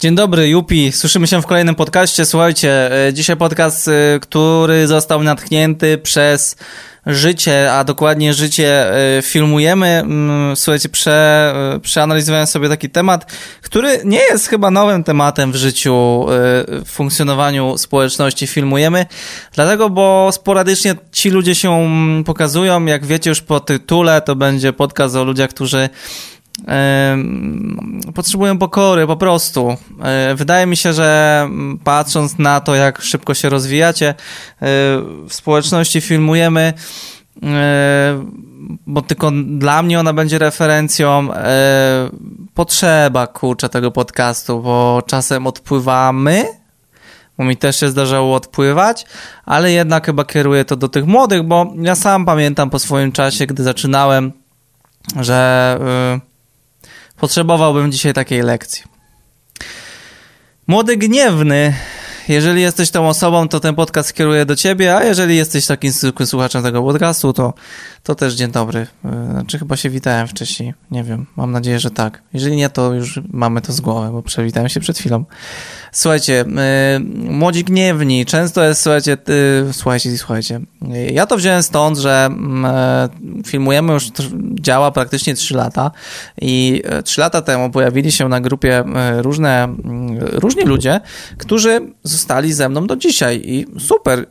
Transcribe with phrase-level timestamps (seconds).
[0.00, 0.92] Dzień dobry, Jupi.
[0.92, 2.26] Słyszymy się w kolejnym podcaście.
[2.26, 6.56] Słuchajcie, e, dzisiaj podcast, e, który został natchnięty przez
[7.06, 9.86] życie, a dokładnie życie e, filmujemy.
[9.86, 13.32] Mm, słuchajcie, prze, przeanalizowałem sobie taki temat,
[13.62, 16.26] który nie jest chyba nowym tematem w życiu,
[16.68, 19.06] w funkcjonowaniu społeczności filmujemy,
[19.52, 22.84] dlatego, bo sporadycznie ci ludzie się mm, pokazują.
[22.84, 25.88] Jak wiecie już po tytule, to będzie podcast o ludziach, którzy
[28.14, 29.76] potrzebują pokory po prostu.
[30.02, 31.48] E, wydaje mi się, że
[31.84, 34.14] patrząc na to, jak szybko się rozwijacie, e,
[35.28, 36.72] w społeczności filmujemy,
[37.42, 38.24] e,
[38.86, 41.28] bo tylko dla mnie ona będzie referencją,
[42.54, 46.44] potrzeba kurczę tego podcastu, bo czasem odpływamy,
[47.38, 49.06] bo mi też się zdarzało odpływać,
[49.44, 53.46] ale jednak chyba kieruję to do tych młodych, bo ja sam pamiętam po swoim czasie,
[53.46, 54.32] gdy zaczynałem,
[55.20, 55.78] że
[57.16, 58.82] Potrzebowałbym dzisiaj takiej lekcji.
[60.66, 61.74] Młody gniewny,
[62.28, 65.92] jeżeli jesteś tą osobą, to ten podcast kieruje do ciebie, a jeżeli jesteś takim
[66.26, 67.54] słuchaczem tego podcastu, to,
[68.06, 68.86] to też dzień dobry.
[69.04, 72.22] E, znaczy chyba się witałem wcześniej, nie wiem, mam nadzieję, że tak.
[72.32, 75.24] Jeżeli nie, to już mamy to z głowy, bo przewitałem się przed chwilą.
[75.92, 79.16] Słuchajcie, yy, młodzi gniewni, często jest, słuchajcie,
[79.66, 80.60] yy, słuchajcie, słuchajcie,
[81.12, 82.30] ja to wziąłem stąd, że
[83.26, 84.10] yy, filmujemy już,
[84.60, 85.90] działa praktycznie 3 lata
[86.40, 88.84] i 3 lata temu pojawili się na grupie
[89.16, 89.76] różne,
[90.32, 91.00] różni ludzie,
[91.38, 94.26] którzy zostali ze mną do dzisiaj i super.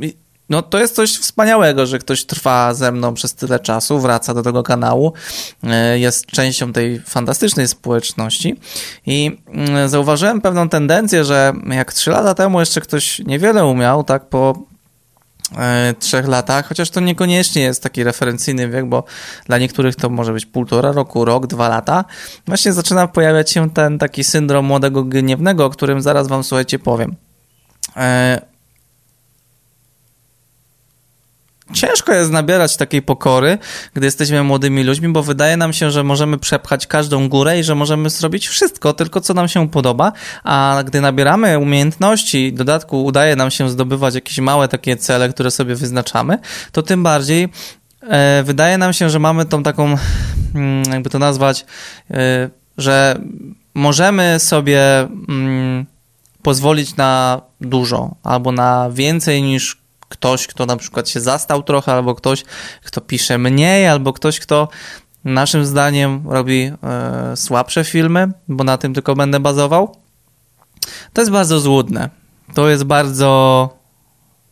[0.00, 4.34] I no to jest coś wspaniałego, że ktoś trwa ze mną przez tyle czasu, wraca
[4.34, 5.12] do tego kanału,
[5.62, 8.60] e, jest częścią tej fantastycznej społeczności
[9.06, 14.28] i mm, zauważyłem pewną tendencję, że jak trzy lata temu jeszcze ktoś niewiele umiał, tak
[14.28, 14.58] po
[15.58, 19.04] e, trzech latach, chociaż to niekoniecznie jest taki referencyjny wiek, bo
[19.46, 22.04] dla niektórych to może być półtora roku, rok, dwa lata,
[22.46, 27.16] właśnie zaczyna pojawiać się ten taki syndrom młodego gniewnego, o którym zaraz wam, słuchajcie, powiem.
[27.96, 28.40] E,
[31.76, 33.58] Ciężko jest nabierać takiej pokory,
[33.94, 37.74] gdy jesteśmy młodymi ludźmi, bo wydaje nam się, że możemy przepchać każdą górę i że
[37.74, 40.12] możemy zrobić wszystko, tylko co nam się podoba,
[40.44, 45.50] a gdy nabieramy umiejętności, w dodatku udaje nam się zdobywać jakieś małe takie cele, które
[45.50, 46.38] sobie wyznaczamy,
[46.72, 47.48] to tym bardziej
[48.02, 49.96] e, wydaje nam się, że mamy tą taką,
[50.54, 51.66] mm, jakby to nazwać,
[52.10, 53.20] e, że
[53.74, 55.86] możemy sobie mm,
[56.42, 62.14] pozwolić na dużo albo na więcej niż ktoś, kto na przykład się zastał trochę, albo
[62.14, 62.44] ktoś,
[62.84, 64.68] kto pisze mniej, albo ktoś, kto
[65.24, 69.96] naszym zdaniem robi e, słabsze filmy, bo na tym tylko będę bazował.
[71.12, 72.10] To jest bardzo złudne.
[72.54, 73.78] To jest bardzo.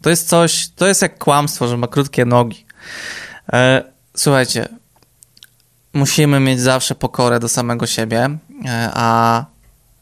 [0.02, 0.68] To jest coś.
[0.76, 2.66] To jest jak kłamstwo, że ma krótkie nogi.
[3.52, 3.82] E,
[4.16, 4.68] słuchajcie,
[5.92, 9.44] musimy mieć zawsze pokorę do samego siebie, e, a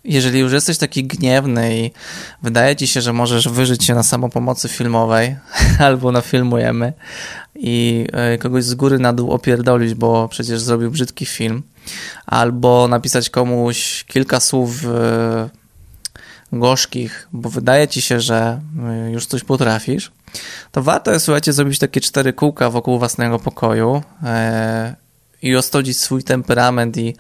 [0.04, 1.90] jeżeli już jesteś taki gniewny i
[2.42, 5.36] wydaje ci się, że możesz wyżyć się na samopomocy filmowej
[5.78, 6.92] albo na filmujemy
[7.54, 11.62] i e, kogoś z góry na dół opierdolić, bo przecież zrobił brzydki film,
[12.26, 15.48] albo napisać komuś kilka słów e,
[16.52, 20.12] gorzkich, bo wydaje ci się, że e, już coś potrafisz,
[20.72, 24.02] to warto jest, słuchajcie, zrobić takie cztery kółka wokół własnego pokoju
[25.42, 27.14] i ostodzić swój temperament i,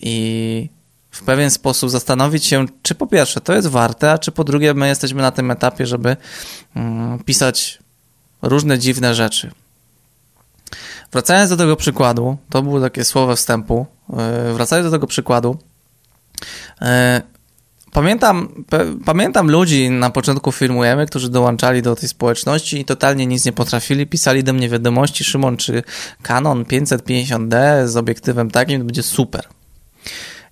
[0.00, 0.68] i
[1.12, 4.74] w pewien sposób zastanowić się, czy po pierwsze to jest warte, a czy po drugie
[4.74, 6.16] my jesteśmy na tym etapie, żeby
[6.76, 7.78] mm, pisać
[8.42, 9.50] różne dziwne rzeczy.
[11.12, 13.86] Wracając do tego przykładu, to było takie słowo wstępu.
[14.12, 15.58] E, wracając do tego przykładu,
[16.80, 17.22] e,
[17.92, 18.64] Pamiętam,
[19.04, 24.06] pamiętam ludzi na początku filmujemy, którzy dołączali do tej społeczności i totalnie nic nie potrafili.
[24.06, 25.82] Pisali do mnie wiadomości, Szymon, czy
[26.22, 29.44] Canon 550D z obiektywem takim to będzie super.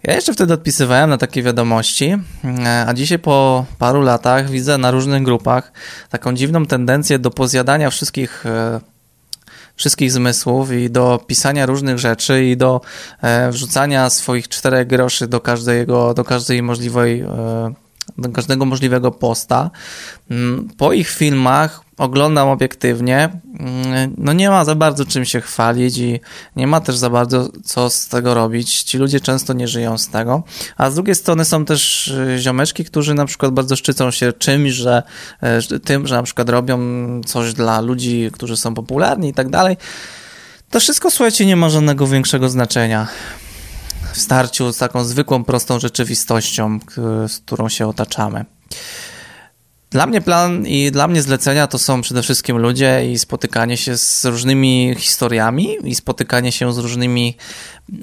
[0.03, 4.91] Ja jeszcze wtedy odpisywałem na takie wiadomości, e, a dzisiaj po paru latach widzę na
[4.91, 5.73] różnych grupach
[6.11, 8.81] taką dziwną tendencję do pozjadania wszystkich e,
[9.77, 12.81] wszystkich zmysłów i do pisania różnych rzeczy i do
[13.23, 17.25] e, wrzucania swoich czterech groszy do każdego, do każdej możliwej
[18.19, 19.71] do każdego możliwego posta.
[20.31, 23.29] Mm, po ich filmach oglądam obiektywnie,
[23.61, 26.21] mm, no nie ma za bardzo czym się chwalić i
[26.57, 28.83] nie ma też za bardzo co z tego robić.
[28.83, 30.43] Ci ludzie często nie żyją z tego.
[30.77, 34.73] A z drugiej strony są też y, ziomeczki, którzy na przykład bardzo szczycą się czymś,
[34.73, 35.03] że
[35.73, 36.79] y, tym, że na przykład robią
[37.27, 39.77] coś dla ludzi, którzy są popularni i tak dalej.
[40.71, 43.09] To wszystko, słuchajcie, nie ma żadnego większego znaczenia
[44.13, 46.79] w starciu z taką zwykłą, prostą rzeczywistością,
[47.29, 48.45] z którą się otaczamy.
[49.91, 53.97] Dla mnie plan i dla mnie zlecenia to są przede wszystkim ludzie i spotykanie się
[53.97, 57.37] z różnymi historiami i spotykanie się z różnymi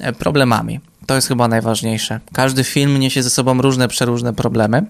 [0.02, 0.80] e, problemami.
[1.06, 2.20] To jest chyba najważniejsze.
[2.34, 4.86] Każdy film niesie ze sobą różne, przeróżne problemy,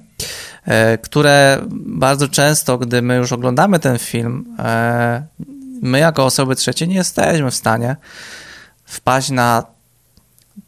[0.65, 5.23] e, które bardzo często, gdy my już oglądamy ten film, e,
[5.81, 7.95] my jako osoby trzecie nie jesteśmy w stanie
[8.85, 9.63] wpaść na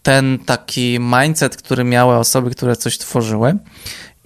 [0.03, 3.57] ten taki mindset, który miały osoby, które coś tworzyły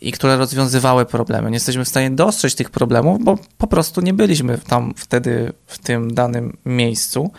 [0.03, 1.49] i które rozwiązywały problemy.
[1.49, 5.77] Nie jesteśmy w stanie dostrzec tych problemów, bo po prostu nie byliśmy tam wtedy w
[5.77, 7.31] tym danym miejscu,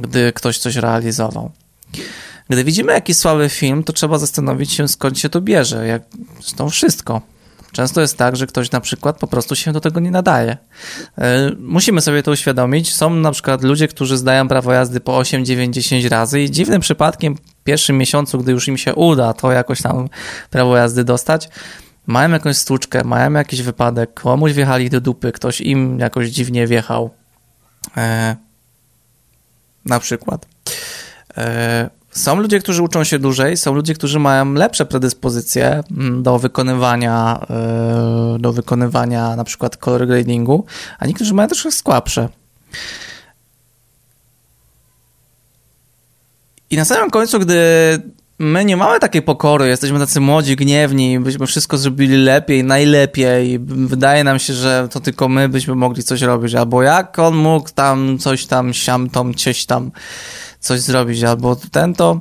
[0.00, 1.50] gdy ktoś coś realizował.
[2.48, 5.86] Gdy widzimy jakiś słaby film, to trzeba zastanowić się, skąd się to bierze.
[5.86, 6.02] Jak,
[6.40, 7.20] zresztą wszystko.
[7.74, 10.56] Często jest tak, że ktoś na przykład po prostu się do tego nie nadaje.
[11.18, 12.94] E, musimy sobie to uświadomić.
[12.94, 16.80] Są na przykład ludzie, którzy zdają prawo jazdy po 8, 9, 10 razy i dziwnym
[16.80, 20.08] przypadkiem w pierwszym miesiącu, gdy już im się uda to jakoś tam
[20.50, 21.48] prawo jazdy dostać,
[22.06, 27.10] mają jakąś stłuczkę, mają jakiś wypadek, komuś wjechali do dupy, ktoś im jakoś dziwnie wjechał.
[27.96, 28.36] E,
[29.84, 30.46] na przykład.
[31.36, 36.38] E, są ludzie, którzy uczą się dłużej, są ludzie, którzy mają lepsze predyspozycje mm, do
[36.38, 40.64] wykonywania, e, do wykonywania na przykład color gradingu,
[40.98, 42.28] a niektórzy mają troszkę słabsze.
[46.70, 47.54] I na samym końcu, gdy
[48.38, 54.24] my nie mamy takiej pokory, jesteśmy tacy młodzi, gniewni, byśmy wszystko zrobili lepiej, najlepiej, wydaje
[54.24, 58.18] nam się, że to tylko my byśmy mogli coś robić, albo jak on mógł tam
[58.18, 59.90] coś tam, siam tam, cieś tam
[60.64, 62.20] coś zrobić, albo ten to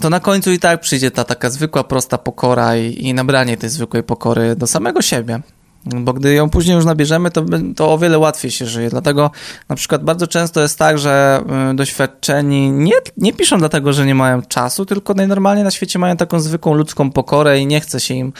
[0.00, 3.70] to na końcu i tak przyjdzie ta taka zwykła, prosta pokora i, i nabranie tej
[3.70, 5.40] zwykłej pokory do samego siebie.
[5.86, 7.44] Bo gdy ją później już nabierzemy, to,
[7.76, 8.90] to o wiele łatwiej się żyje.
[8.90, 9.30] Dlatego
[9.68, 11.42] na przykład bardzo często jest tak, że
[11.72, 16.16] y, doświadczeni nie, nie piszą dlatego, że nie mają czasu, tylko najnormalniej na świecie mają
[16.16, 18.32] taką zwykłą ludzką pokorę i nie chce się im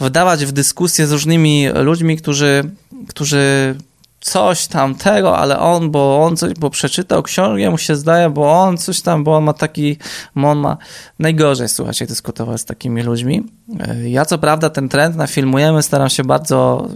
[0.00, 2.70] wdawać w dyskusję z różnymi ludźmi, którzy,
[3.08, 3.74] którzy
[4.22, 8.52] coś tam tego, ale on, bo on coś, bo przeczytał książkę, mu się zdaje, bo
[8.52, 9.96] on coś tam, bo on ma taki,
[10.34, 10.76] on ma...
[11.18, 13.44] Najgorzej, słuchajcie, dyskutować z takimi ludźmi.
[13.80, 16.88] E, ja co prawda ten trend na filmujemy staram się bardzo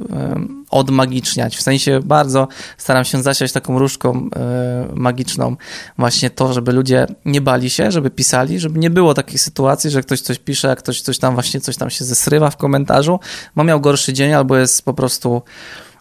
[0.70, 4.30] odmagiczniać, w sensie bardzo staram się zasiać taką różką um,
[4.94, 5.56] magiczną
[5.98, 10.02] właśnie to, żeby ludzie nie bali się, żeby pisali, żeby nie było takiej sytuacji, że
[10.02, 13.20] ktoś coś pisze, a ktoś coś tam właśnie coś tam się zesrywa w komentarzu,
[13.56, 15.42] bo miał gorszy dzień albo jest po prostu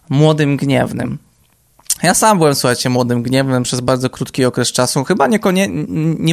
[0.09, 1.17] młodym gniewnym.
[2.03, 5.03] Ja sam byłem, słuchajcie, młodym gniewnym przez bardzo krótki okres czasu.
[5.03, 5.39] Chyba nie,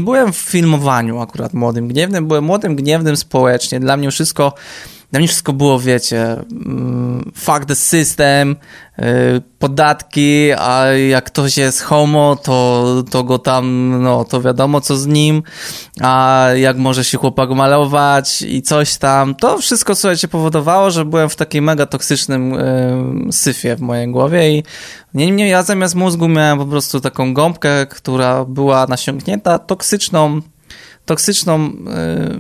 [0.02, 3.80] byłem w filmowaniu akurat młodym gniewnym, byłem młodym gniewnym społecznie.
[3.80, 4.54] Dla mnie wszystko
[5.12, 6.36] dla mnie wszystko było, wiecie,
[6.66, 8.56] mm, fuck the system,
[8.98, 9.02] y,
[9.58, 15.06] podatki, a jak ktoś jest homo, to, to go tam, no, to wiadomo co z
[15.06, 15.42] nim,
[16.00, 19.34] a jak może się chłopak malować i coś tam.
[19.34, 22.54] To wszystko, słuchajcie, powodowało, że byłem w takim mega toksycznym
[23.28, 24.64] y, syfie w mojej głowie i
[25.14, 30.40] niemniej ja zamiast mózgu miałem po prostu taką gąbkę, która była nasiąknięta toksyczną
[31.04, 31.68] toksyczną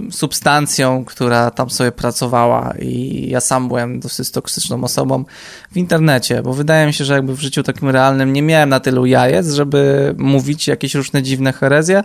[0.08, 5.24] y, substancją, która tam sobie pracowała i ja sam byłem dosyć toksyczną osobą
[5.72, 8.80] w internecie, bo wydaje mi się, że jakby w życiu takim realnym nie miałem na
[8.80, 12.04] tylu jajec, żeby mówić jakieś różne dziwne herezje.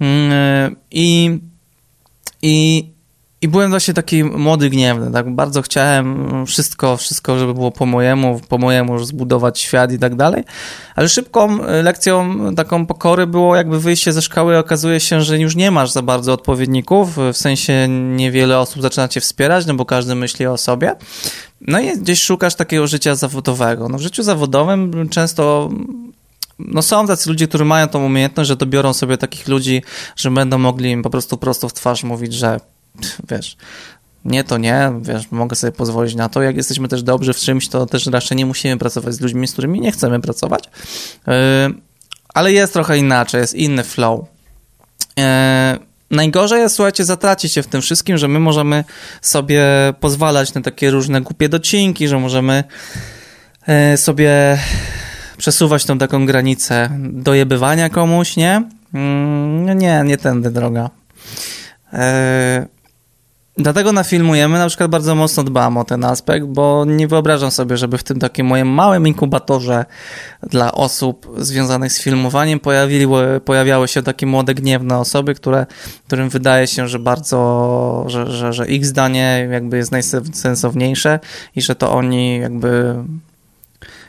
[0.00, 0.06] Y,
[0.90, 1.38] i
[2.42, 2.95] i
[3.42, 5.34] i byłem właśnie taki młody, gniewny, tak?
[5.34, 10.44] Bardzo chciałem wszystko, wszystko, żeby było po mojemu, po mojemu zbudować świat i tak dalej,
[10.94, 14.58] ale szybką lekcją taką pokory było jakby wyjście ze szkoły.
[14.58, 19.20] Okazuje się, że już nie masz za bardzo odpowiedników, w sensie niewiele osób zaczyna cię
[19.20, 20.96] wspierać, no bo każdy myśli o sobie,
[21.60, 23.88] no i gdzieś szukasz takiego życia zawodowego.
[23.88, 25.70] No w życiu zawodowym często
[26.58, 29.82] no są tacy ludzie, którzy mają tą umiejętność, że dobiorą sobie takich ludzi,
[30.16, 32.60] że będą mogli im po prostu prosto w twarz mówić, że
[33.30, 33.56] wiesz,
[34.26, 36.42] nie to nie, wiesz, mogę sobie pozwolić na to.
[36.42, 39.52] Jak jesteśmy też dobrzy w czymś, to też raczej nie musimy pracować z ludźmi, z
[39.52, 40.64] którymi nie chcemy pracować.
[41.26, 41.32] Yy,
[42.34, 44.20] ale jest trochę inaczej, jest inny flow.
[45.16, 45.24] Yy,
[46.10, 48.84] najgorzej jest, słuchajcie, zatracić się w tym wszystkim, że my możemy
[49.22, 49.64] sobie
[50.00, 52.64] pozwalać na takie różne głupie docinki, że możemy
[53.68, 54.58] yy, sobie
[55.36, 58.62] przesuwać tą taką granicę dojebywania komuś, nie?
[59.64, 60.90] No nie, nie tędy droga.
[63.58, 67.76] Dlatego na filmujemy na przykład bardzo mocno dbam o ten aspekt, bo nie wyobrażam sobie,
[67.76, 69.84] żeby w tym takim moim małym inkubatorze
[70.42, 75.66] dla osób związanych z filmowaniem pojawiły, pojawiały się takie młode, gniewne osoby, które,
[76.06, 81.20] którym wydaje się, że bardzo, że, że, że ich zdanie jakby jest najsensowniejsze
[81.56, 82.94] i że to oni jakby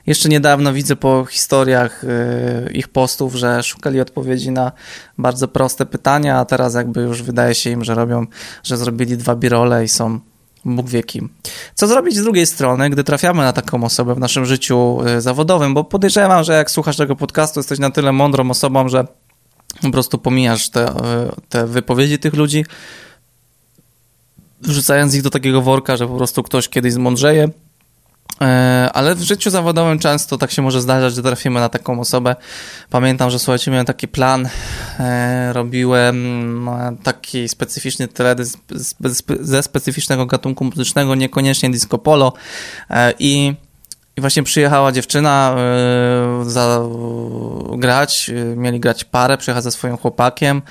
[0.08, 4.72] jeszcze niedawno widzę po historiach y, ich postów, że szukali odpowiedzi na
[5.18, 8.26] bardzo proste pytania, a teraz jakby już wydaje się im, że robią,
[8.64, 10.20] że zrobili dwa birole i są
[10.66, 11.30] Bóg wie kim.
[11.76, 15.74] Co zrobić z drugiej strony, gdy trafiamy na taką osobę w naszym życiu y, zawodowym,
[15.74, 19.08] bo podejrzewam, że jak słuchasz tego podcastu, jesteś na tyle mądrą osobą, że
[19.82, 20.94] po prostu pomijasz te,
[21.50, 22.66] te wypowiedzi tych ludzi,
[24.62, 27.50] wrzucając ich do takiego worka, że po prostu ktoś kiedyś zmądrzeje,
[28.94, 32.36] ale w życiu zawodowym często tak się może zdarzać, że trafimy na taką osobę.
[32.90, 34.50] Pamiętam, że słuchajcie, miałem taki plan,
[35.00, 38.60] e, robiłem no, taki specyficzny teledysk
[39.40, 42.34] ze specyficznego gatunku muzycznego, niekoniecznie disco polo
[42.90, 43.54] e, i
[44.18, 45.56] i właśnie przyjechała dziewczyna
[46.44, 46.82] za,
[47.80, 50.62] grać, yy, mieli grać parę, przyjechała ze swoim chłopakiem.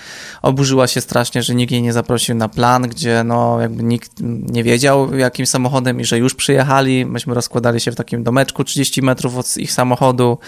[0.42, 4.64] Oburzyła się strasznie, że nikt jej nie zaprosił na plan, gdzie no jakby nikt nie
[4.64, 7.06] wiedział jakim samochodem i że już przyjechali.
[7.06, 10.38] Myśmy rozkładali się w takim domeczku 30 metrów od ich samochodu.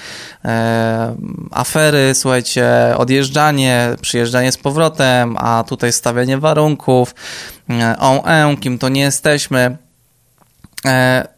[0.44, 1.16] E,
[1.50, 7.14] afery, słuchajcie, odjeżdżanie, przyjeżdżanie z powrotem, a tutaj stawianie warunków.
[7.98, 9.76] On, e, kim to nie jesteśmy.
[10.86, 11.37] E,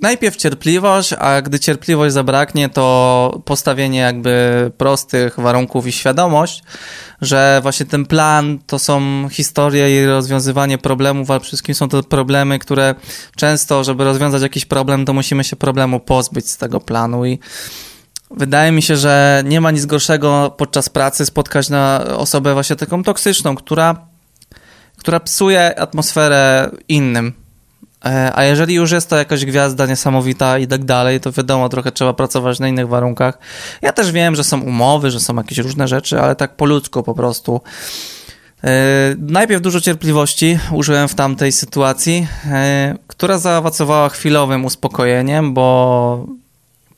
[0.00, 6.62] najpierw cierpliwość, a gdy cierpliwość zabraknie, to postawienie jakby prostych warunków i świadomość,
[7.20, 12.02] że właśnie ten plan to są historie i rozwiązywanie problemów, ale przede wszystkim są to
[12.02, 12.94] problemy, które
[13.36, 17.38] często, żeby rozwiązać jakiś problem, to musimy się problemu pozbyć z tego planu i
[18.36, 23.02] Wydaje mi się, że nie ma nic gorszego podczas pracy spotkać na osobę właśnie taką
[23.02, 24.06] toksyczną, która,
[24.96, 27.32] która psuje atmosferę innym.
[28.04, 31.92] E, a jeżeli już jest to jakaś gwiazda niesamowita i tak dalej, to wiadomo, trochę
[31.92, 33.38] trzeba pracować na innych warunkach.
[33.82, 37.02] Ja też wiem, że są umowy, że są jakieś różne rzeczy, ale tak po ludzku
[37.02, 37.60] po prostu.
[38.64, 38.70] E,
[39.18, 46.26] najpierw dużo cierpliwości użyłem w tamtej sytuacji, e, która zaowocowała chwilowym uspokojeniem, bo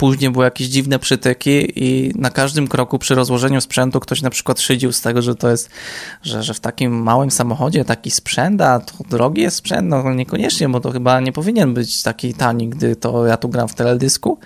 [0.03, 4.61] Później były jakieś dziwne przytyki i na każdym kroku przy rozłożeniu sprzętu ktoś na przykład
[4.61, 5.71] szydził z tego, że to jest,
[6.23, 10.69] że, że w takim małym samochodzie taki sprzęt, a to drogi jest sprzęt, no niekoniecznie,
[10.69, 14.39] bo to chyba nie powinien być taki tani, gdy to ja tu gram w teledysku.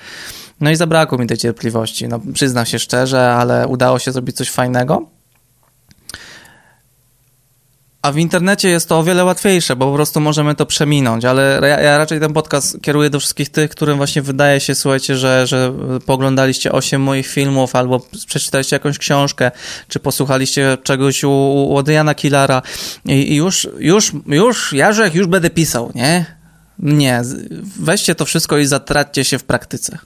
[0.61, 2.09] No i zabrakło mi tej cierpliwości.
[2.09, 5.16] No, przyznam się szczerze, ale udało się zrobić coś fajnego.
[8.07, 11.59] A w internecie jest to o wiele łatwiejsze, bo po prostu możemy to przeminąć, ale
[11.63, 15.47] ja, ja, raczej ten podcast kieruję do wszystkich tych, którym właśnie wydaje się, słuchajcie, że,
[15.47, 15.73] że
[16.07, 19.51] poglądaliście 8 moich filmów, albo przeczytaliście jakąś książkę,
[19.89, 21.31] czy posłuchaliście czegoś u,
[21.69, 22.63] u Adriana Killara
[23.05, 26.27] i, i już, już, już, Jarzek, już będę pisał, nie?
[26.79, 27.23] Nie,
[27.81, 29.99] weźcie to wszystko i zatraćcie się w praktyce.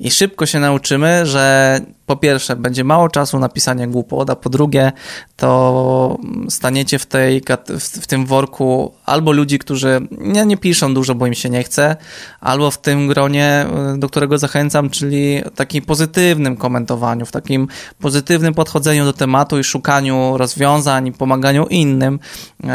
[0.00, 1.80] I szybko się nauczymy, że
[2.10, 4.92] po pierwsze, będzie mało czasu na pisanie głupot, a po drugie,
[5.36, 7.42] to staniecie w, tej,
[7.78, 11.96] w tym worku albo ludzi, którzy nie, nie piszą dużo, bo im się nie chce,
[12.40, 13.66] albo w tym gronie,
[13.98, 20.36] do którego zachęcam, czyli takim pozytywnym komentowaniu, w takim pozytywnym podchodzeniu do tematu i szukaniu
[20.36, 22.18] rozwiązań, pomaganiu innym
[22.64, 22.70] yy,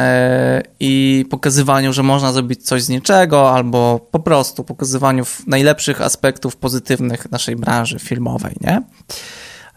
[0.79, 7.14] i pokazywaniu, że można zrobić coś z niczego, albo po prostu pokazywaniu najlepszych aspektów pozytywnych
[7.31, 8.81] naszej branży filmowej, nie?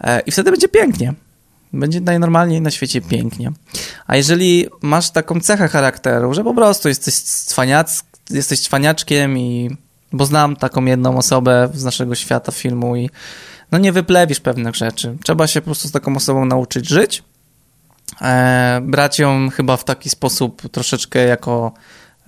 [0.00, 1.14] E, I wtedy będzie pięknie.
[1.72, 3.52] Będzie najnormalniej na świecie pięknie.
[4.06, 9.76] A jeżeli masz taką cechę charakteru, że po prostu jesteś, cwaniac, jesteś cwaniaczkiem i...
[10.12, 13.10] Bo znam taką jedną osobę z naszego świata filmu i
[13.72, 15.16] no nie wyplewisz pewnych rzeczy.
[15.24, 17.22] Trzeba się po prostu z taką osobą nauczyć żyć,
[18.20, 21.72] e, brać ją chyba w taki sposób troszeczkę jako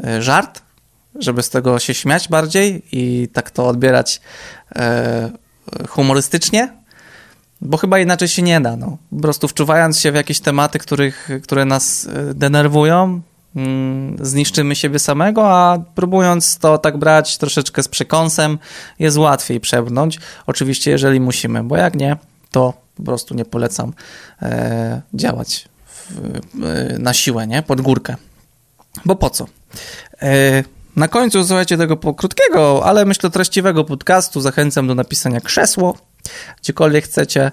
[0.05, 0.62] e, żart,
[1.14, 4.21] żeby z tego się śmiać bardziej i tak to odbierać
[4.76, 5.31] e,
[5.88, 6.73] humorystycznie,
[7.61, 8.76] bo chyba inaczej się nie da.
[8.76, 8.99] No.
[9.11, 13.21] Po prostu wczuwając się w jakieś tematy, których, które nas e, denerwują,
[13.57, 18.59] mm, zniszczymy siebie samego, a próbując to tak brać troszeczkę z przekąsem,
[18.99, 20.19] jest łatwiej przebrnąć.
[20.47, 22.17] Oczywiście, jeżeli musimy, bo jak nie,
[22.50, 23.93] to po prostu nie polecam
[24.43, 26.19] e, działać w,
[26.64, 27.62] e, na siłę, nie?
[27.62, 28.17] Pod górkę.
[29.05, 29.47] Bo po co?
[30.23, 30.64] E,
[31.00, 35.99] na końcu, słuchajcie, tego krótkiego, ale myślę treściwego podcastu zachęcam do napisania krzesło,
[36.62, 37.52] gdziekolwiek chcecie.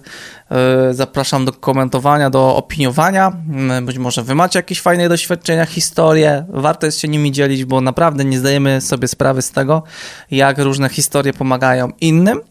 [0.52, 3.32] E, zapraszam do komentowania, do opiniowania.
[3.50, 6.46] Mm, być może wy macie jakieś fajne doświadczenia, historie.
[6.50, 9.84] Warto jest się nimi dzielić, bo naprawdę nie zdajemy sobie sprawy z tego,
[10.32, 12.42] jak różne historie pomagają innym.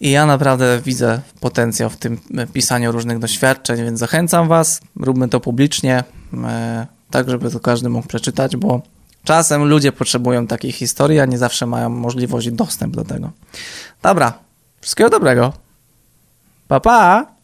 [0.00, 2.18] I ja naprawdę widzę potencjał w tym
[2.52, 6.04] pisaniu różnych doświadczeń, więc zachęcam Was, róbmy to publicznie,
[6.44, 8.82] e, tak żeby to każdy mógł przeczytać, bo
[9.24, 13.30] Czasem ludzie potrzebują takiej historii, a nie zawsze mają możliwość i dostęp do tego.
[14.02, 14.32] Dobra,
[14.80, 15.52] wszystkiego dobrego.
[16.68, 17.39] Pa, pa!